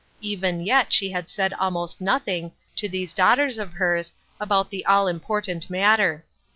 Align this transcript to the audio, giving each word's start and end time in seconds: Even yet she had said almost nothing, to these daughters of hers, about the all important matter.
Even 0.21 0.61
yet 0.65 0.91
she 0.91 1.11
had 1.11 1.29
said 1.29 1.53
almost 1.53 2.01
nothing, 2.01 2.53
to 2.75 2.89
these 2.89 3.13
daughters 3.13 3.59
of 3.59 3.73
hers, 3.73 4.15
about 4.39 4.71
the 4.71 4.83
all 4.87 5.07
important 5.07 5.69
matter. 5.69 6.25